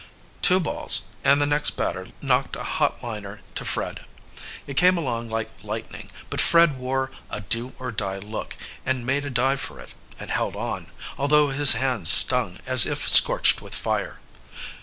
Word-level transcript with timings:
Two 0.41 0.59
balls, 0.59 1.03
and 1.23 1.39
the 1.39 1.45
next 1.45 1.69
batter 1.77 2.07
knocked 2.23 2.55
a 2.55 2.63
hot 2.63 3.03
liner 3.03 3.41
to 3.53 3.63
Fred. 3.63 3.99
It 4.65 4.75
came 4.75 4.97
along 4.97 5.29
like 5.29 5.51
lightning, 5.61 6.09
but 6.31 6.41
Fred 6.41 6.79
wore 6.79 7.11
a 7.29 7.39
"do 7.41 7.73
or 7.77 7.91
die" 7.91 8.17
look 8.17 8.57
and 8.83 9.05
made 9.05 9.25
a 9.25 9.29
dive 9.29 9.59
for 9.61 9.79
it 9.79 9.93
and 10.19 10.31
held 10.31 10.55
on, 10.55 10.89
although 11.19 11.49
his 11.49 11.73
hands 11.73 12.09
stung 12.09 12.57
as 12.65 12.87
if 12.87 13.07
scorched 13.07 13.61
with 13.61 13.75
fire. 13.75 14.19